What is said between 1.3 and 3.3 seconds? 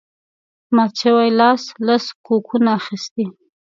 لاس لس کوکونه اخیستي